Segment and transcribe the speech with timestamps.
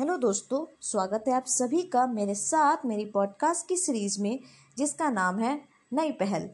[0.00, 4.40] Hello दोस्तों, स्वागत है आप सभी का मेरे साथ मेरी पॉडकास्ट की सीरीज़ में,
[4.76, 6.50] जिसका नाम है नई पहल।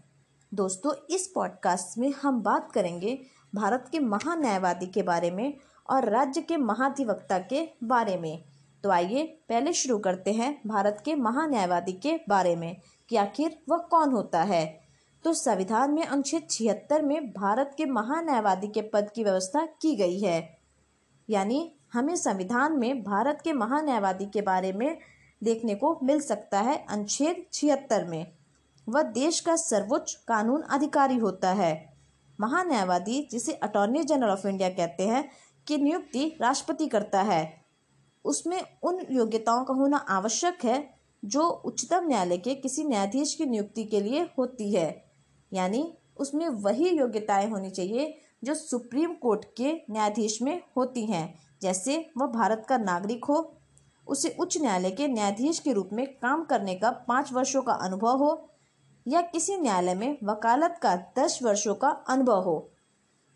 [0.55, 3.21] दोस्तों, इस पॉडकास्ट में हम बात करेंगे
[3.55, 5.57] भारत के महान्यायवादी के बारे में
[5.91, 8.45] और राज्य के महाधिवक्ता के बारे में।
[8.85, 12.77] तो आइए, पहले शुरू करते हैं भारत के महान्यायवादी के बारे में,
[13.09, 14.81] कि आखिर वह कौन होता है।
[15.25, 20.21] तो संविधान में अनुच्छेद छिहत्तर में भारत के महान्यायवादी के पद की व्यवस्था की गई
[20.21, 20.59] है।
[21.31, 24.99] यानी हमें संविधान में भारत के महान्यायवादी के बारे में
[25.43, 28.33] देखने को मिल सकता है अनुच्छेद छिहत्तर में।
[28.89, 31.99] वह देश का सर्वोच्च कानून अधिकारी होता है।
[32.41, 35.31] महान्यायवादी, जिसे अटॉर्नी जनरल ऑफ़ इंडिया कहते हैं,
[35.67, 37.65] की नियुक्ति राष्ट्रपति करता है।
[38.25, 40.95] उसमें उन योग्यताओं का होना आवश्यक है,
[41.25, 45.11] जो उच्चतम न्यायालय के किसी न्यायाधीश की नियुक्ति के लिए होती है।
[45.53, 52.05] यानी उसमें वही योग्यताएँ होनी चाहिए, जो सुप्रीम कोर्ट के न्यायाधीश में होती हैं। जैसे
[52.19, 53.53] वह भारत का नागरिक हो,
[54.07, 58.17] उसे उच्च न्यायालय के न्यायाधीश के रूप में काम करने का पाँच वर्षों का अनुभव
[58.19, 58.51] हो
[59.07, 62.71] या किसी न्यायालय में वकालत का दस वर्षों का अनुभव हो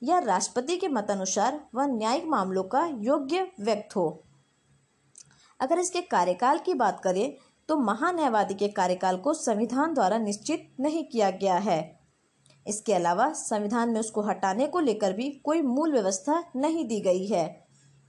[0.02, 4.22] या राष्ट्रपति के मतानुसार वह न्यायिक मामलों का योग्य व्यक्त हो।
[5.60, 7.34] अगर इसके कार्यकाल की बात करें
[7.68, 11.80] तो महान्यायवादी के कार्यकाल को संविधान द्वारा निश्चित नहीं किया गया है।
[12.66, 17.26] इसके अलावा संविधान में उसको हटाने को लेकर भी कोई मूल व्यवस्था नहीं दी गई
[17.26, 17.63] है।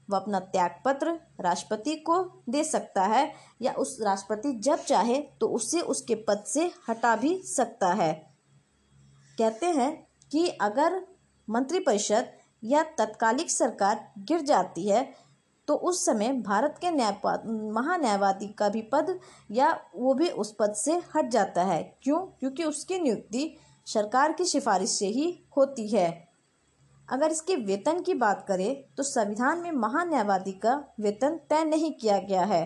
[0.09, 1.11] वह अपना त्याग पत्र
[1.41, 6.71] राष्ट्रपति को दे सकता है या उस राष्ट्रपति जब चाहे तो उसे उसके पद से
[6.89, 8.13] हटा भी सकता है।
[9.37, 11.01] कहते हैं कि अगर
[11.49, 12.31] मंत्रिपरिषद
[12.63, 15.03] या तत्कालिक सरकार गिर जाती है
[15.67, 17.31] तो उस समय भारत के न्यायपा
[17.73, 19.19] महान्यायवादी का भी पद
[19.51, 22.19] या वो भी उस पद से हट जाता है। क्यों?
[22.19, 23.55] क्योंकि उसकी नियुक्ति
[23.87, 26.24] सरकार की सिफारिश से ही होती है।
[27.09, 32.17] अगर इसके वेतन की बात करें तो संविधान में महान्यायवादी का वेतन तय नहीं किया
[32.19, 32.65] गया है।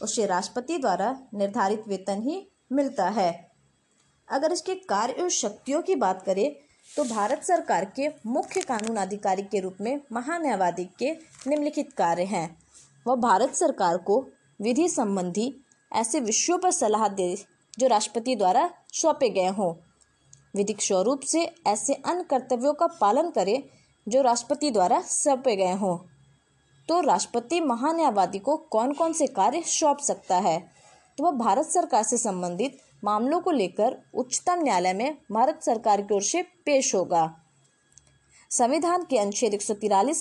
[0.00, 3.32] उसे राष्ट्रपति द्वारा निर्धारित वेतन ही मिलता है।
[4.28, 6.50] अगर इसके कार्य और शक्तियों की बात करें
[6.88, 11.12] तो भारत सरकार के मुख्य कानून अधिकारी के रूप में महान्यायवादी के
[11.46, 12.48] निम्नलिखित कार्य हैं।
[13.06, 14.20] वह भारत सरकार को
[14.60, 15.52] विधि संबंधी
[15.92, 17.34] ऐसे विषयों पर सलाह दे
[17.78, 19.72] जो राष्ट्रपति द्वारा सौंपे गए हों।
[20.56, 23.70] विधिक स्वरूप से ऐसे अन्य कर्तव्यों का पालन करे
[24.08, 25.98] जो राष्ट्रपति द्वारा सौंपे गए हों।
[26.88, 30.70] तो राष्ट्रपति महान्यायवादी को कौन कौन से कार्य सौंप सकता है?
[31.18, 36.14] तो वह भारत सरकार से संबंधित मामलों को लेकर उच्चतम न्यायालय में भारत सरकार की
[36.14, 37.40] ओर से पेश होगा।
[38.50, 39.62] संविधान के अनुच्छेद एक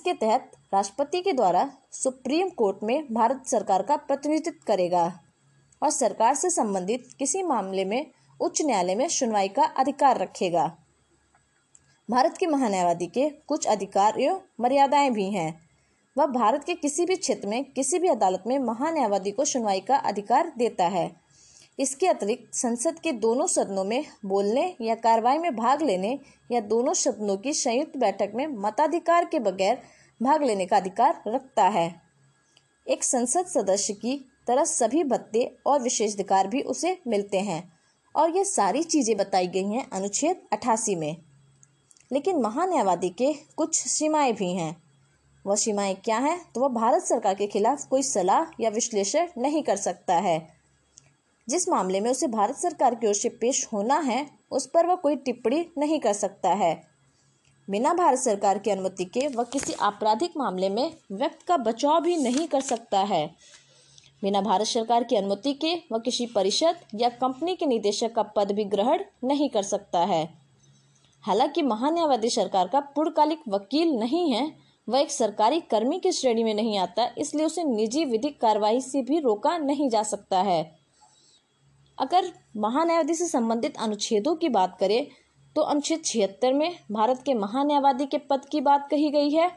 [0.02, 5.20] के तहत राष्ट्रपति के द्वारा सुप्रीम कोर्ट में भारत सरकार का प्रतिनिधित्व करेगा
[5.84, 8.12] और सरकार से संबंधित किसी मामले में
[8.44, 10.78] उच्च न्यायालय में सुनवाई का अधिकार रखेगा।
[12.10, 15.60] भारत के महान्यायवादी के कुछ अधिकार एवं मर्यादाएँ भी हैं।
[16.18, 19.98] वह भारत के किसी भी क्षेत्र में, किसी भी अदालत में महान्यायवादी को सुनवाई का
[19.98, 21.24] अधिकार देता है।
[21.80, 26.20] इसके अतिरिक्त संसद के दोनों सदनों में बोलने या कार्रवाई में भाग लेने
[26.52, 29.82] या दोनों सदनों की संयुक्त बैठक में मताधिकार के बगैर
[30.24, 32.02] भाग लेने का अधिकार रखता है।
[32.88, 37.73] एक संसद सदस्य की तरह सभी भत्ते और विशेषाधिकार भी उसे मिलते हैं।
[38.16, 41.18] और ये सारी चीज़ें बताई गई हैं अनुच्छेद अठासी में।
[42.12, 44.84] लेकिन महान्यायवादी के कुछ सीमाएँ भी हैं।
[45.46, 46.52] वह सीमाएँ क्या हैं?
[46.56, 50.54] तो वह भारत सरकार के खिलाफ कोई सलाह या विश्लेषण नहीं कर सकता है।
[51.50, 54.96] जिस मामले में उसे भारत सरकार की ओर से पेश होना है, उस पर वह
[54.96, 56.84] कोई टिप्पणी नहीं कर सकता है।
[57.70, 62.18] बिना भारत सरकार की अनुमति के वह किसी आपराधिक मामले में व्यक्त का बचाव भी
[62.18, 63.36] नहीं कर सकता है।
[64.24, 68.52] बिना भारत सरकार की अनुमति के वह किसी परिषद या कंपनी के निदेशक का पद
[68.52, 70.24] भी ग्रहण नहीं कर सकता है।
[71.24, 74.52] हालाँकि महान्यायवादी सरकार का पूर्णकालिक वकील नहीं है,
[74.88, 79.02] वह एक सरकारी कर्मी की श्रेणी में नहीं आता, इसलिए उसे निजी विधिक कार्रवाई से
[79.02, 80.64] भी रोका नहीं जा सकता है।
[81.98, 85.06] अगर महान्यायवादी से संबंधित अनुच्छेदों की बात करें
[85.56, 89.50] तो अनुच्छेद छिहत्तर में भारत के महान्यायवादी के पद की बात कही गई है।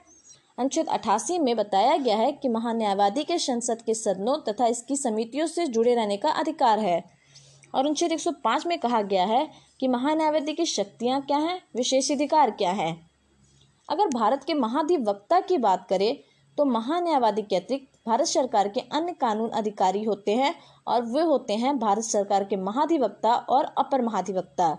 [0.59, 5.47] अनुच्छेद अठासी में बताया गया है कि महान्यायवादी के संसद के सदनों तथा इसकी समितियों
[5.47, 7.03] से जुड़े रहने का अधिकार है।
[7.75, 9.49] और अनुच्छेद 105 में कहा गया है
[9.81, 12.95] कि महान्यायवादी की शक्तियाँ क्या हैं विशेषाधिकार क्या हैं।
[13.89, 16.17] अगर भारत के महाधिवक्ता की बात करें
[16.59, 20.55] तो महान्यायवादी के अतिरिक्त भारत सरकार के अन्य कानून अधिकारी होते हैं
[20.87, 24.77] और वे होते हैं भारत सरकार के महाधिवक्ता और अपर महाधिवक्ता।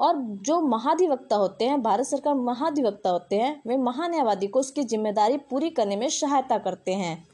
[0.00, 5.36] और जो महाधिवक्ता होते हैं, भारत सरकार महाधिवक्ता होते हैं, वे महान्यायवादी को उसकी ज़िम्मेदारी
[5.36, 7.28] पूरी करने में सहायता करते हैं।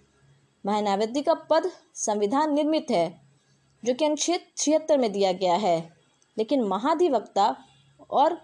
[0.67, 3.21] महान्यायवादी का पद संविधान निर्मित है,
[3.85, 5.91] जो कि अनुच्छेद छिहत्तर में दिया गया है।
[6.39, 7.57] लेकिन महाधिवक्ता
[8.11, 8.39] और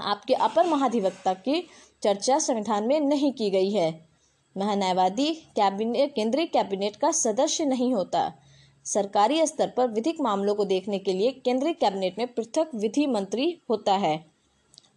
[0.00, 1.68] आपके अपर महाधिवक्ता की
[2.02, 4.08] चर्चा संविधान में नहीं की गई है।
[4.56, 8.32] महान्यायवादी कैबिनेट, केंद्रीय कैबिनेट का सदस्य नहीं होता।
[8.86, 13.46] सरकारी स्तर पर विधिक मामलों को देखने के लिए केंद्रीय कैबिनेट में पृथक विधि मंत्री
[13.70, 14.16] होता है।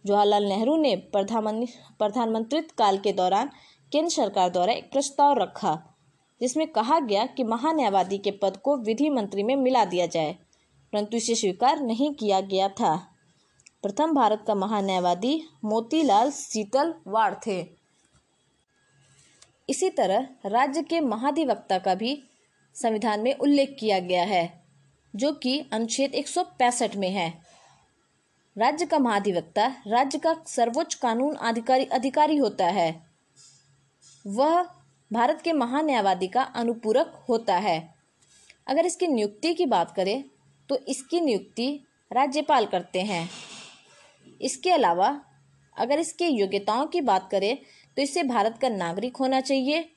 [0.06, 3.50] जवाहरलाल नेहरू ने प्रधानमंत्रित्व काल के दौरान
[3.92, 5.74] केंद्र सरकार द्वारा एक प्रस्ताव रखा,
[6.40, 10.36] जिसमें कहा गया कि महान्यायवादी के पद को विधि मंत्री में मिला दिया जाए,
[10.92, 12.96] परंतु इसे स्वीकार नहीं किया गया था।
[13.82, 17.60] प्रथम भारत का महान्यायवादी मोतीलाल सीतल वाड़ थे।
[19.68, 22.14] इसी तरह राज्य के महाधिवक्ता का भी
[22.78, 24.62] संविधान में उल्लेख किया गया है,
[25.14, 27.28] जो कि अनुच्छेद एक सौ पैंसठ में है।
[28.56, 32.90] राज्य का महाधिवक्ता, राज्य का सर्वोच्च कानून अधिकारी अधिकारी होता है।
[34.24, 34.62] वह
[35.10, 37.78] भारत के महान्यायवादी का अनुपूरक होता है।
[38.66, 40.24] अगर इसकी नियुक्ति की बात करें
[40.68, 41.68] तो इसकी नियुक्ति
[42.10, 43.28] राज्यपाल करते हैं।
[44.40, 45.20] इसके अलावा,
[45.76, 47.56] अगर इसके योग्यताओं की बात करें
[47.96, 49.88] तो इसे भारत का नागरिक होना चाहिए।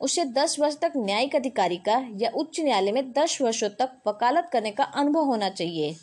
[0.00, 4.48] उसे दस वर्ष तक न्यायिक अधिकारी का या उच्च न्यायालय में दस वर्षों तक वकालत
[4.52, 5.96] करने का अनुभव होना चाहिए।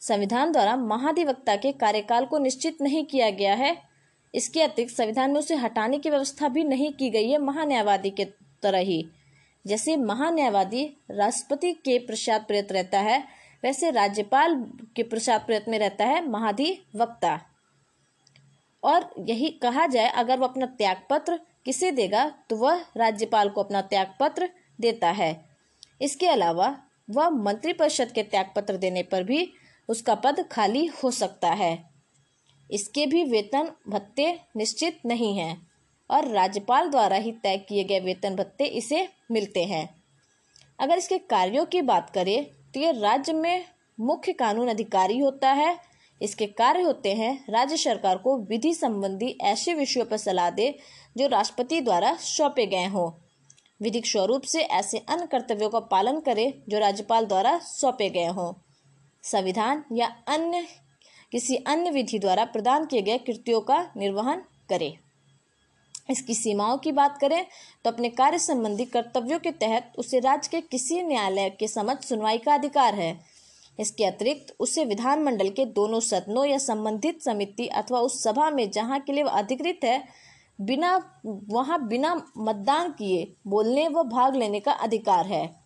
[0.00, 3.76] संविधान द्वारा महाधिवक्ता के कार्यकाल को निश्चित नहीं किया गया है।
[4.34, 8.24] इसके अतिरिक्त संविधान में उसे हटाने की व्यवस्था भी नहीं की गई है महान्यायवादी के
[8.62, 9.08] तरह ही।
[9.66, 13.24] जैसे महान्यायवादी राष्ट्रपति के प्रसाद प्रयत्न रहता है,
[13.62, 17.40] वैसे राज्यपाल के प्रसाद प्रयत्न में रहता है महाधिवक्ता।
[18.82, 23.62] और यही कहा जाए, अगर वो अपना त्याग पत्र किसे देगा तो वह राज्यपाल को
[23.62, 24.48] अपना त्याग पत्र
[24.80, 25.30] देता है।
[26.00, 26.68] इसके अलावा
[27.10, 29.48] वह मंत्रिपरिषद के त्याग पत्र देने पर भी
[29.88, 31.72] उसका पद खाली हो सकता है।
[32.70, 35.56] इसके भी वेतन भत्ते निश्चित नहीं हैं
[36.10, 39.88] और राज्यपाल द्वारा ही तय किए गए वेतन भत्ते इसे मिलते हैं।
[40.78, 42.44] अगर इसके कार्यों की बात करें
[42.74, 43.64] तो ये राज्य में
[44.00, 45.76] मुख्य कानून अधिकारी होता है
[46.20, 50.74] इसके कार्य होते हैं राज्य सरकार को विधि संबंधी ऐसे विषयों पर सलाह दे,
[51.16, 53.10] जो राष्ट्रपति द्वारा सौंपे गए हों।
[53.80, 58.52] विधिक स्वरूप से ऐसे अन्य कर्तव्यों का पालन करे, जो राज्यपाल द्वारा सौंपे गए हों।
[59.24, 60.66] संविधान या अन्य,
[61.32, 64.96] किसी अन्य विधि द्वारा प्रदान किए गए कृत्यों का निर्वहन करे।
[66.10, 67.44] इसकी सीमाओं की बात करें
[67.84, 72.38] तो अपने कार्य संबंधी कर्तव्यों के तहत उसे राज्य के किसी न्यायालय के समक्ष सुनवाई
[72.38, 73.12] का अधिकार है।
[73.78, 79.00] इसके अतिरिक्त उसे विधानमंडल के दोनों सदनों या संबंधित समिति अथवा उस सभा में जहाँ
[79.00, 80.04] के लिए वह अधिकृत है,
[80.60, 85.56] बिना, वहाँ बिना मतदान किए बोलने व भाग लेने का अधिकार है।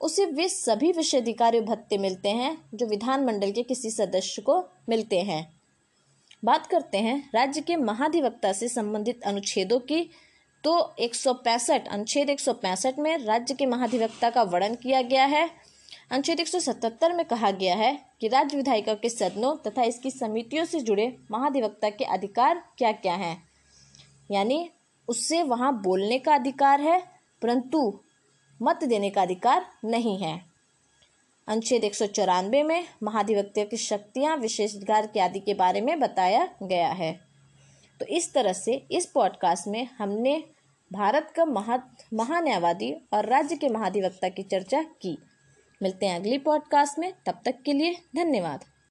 [0.00, 5.60] उसे वे सभी विषयाधिकारी भत्ते मिलते हैं, जो विधानमंडल के किसी सदस्य को मिलते हैं।
[6.44, 10.10] बात करते हैं, राज्य के महाधिवक्ता से संबंधित अनुच्छेदों की।
[10.64, 15.02] तो एक सौ पैंसठ, अनुच्छेद एक सौ पैंसठ में राज्य के महाधिवक्ता का वर्णन किया
[15.02, 15.50] गया है।
[16.10, 20.10] अनुच्छेद एक सौ सतहत्तर में कहा गया है कि राज्य विधायिका के सदनों तथा इसकी
[20.10, 23.42] समितियों से जुड़े महाधिवक्ता के अधिकार क्या क्या हैं?
[24.30, 24.70] यानी
[25.08, 27.00] उससे वहाँ बोलने का अधिकार है,
[27.42, 28.00] परंतु
[28.62, 30.40] मत देने का अधिकार नहीं है।
[31.48, 36.48] अनुच्छेद एक सौ चौरानवे में महाधिवक्ता की शक्तियाँ विशेषाधिकार के आदि के बारे में बताया
[36.62, 37.12] गया है।
[38.00, 40.44] तो इस तरह से इस पॉडकास्ट में हमने
[40.92, 41.78] भारत का महा
[42.14, 45.18] महान्यायवादी और राज्य के महाधिवक्ता की चर्चा की।
[45.82, 48.64] मिलते हैं अगली पॉडकास्ट में। तब तक के लिए धन्यवाद।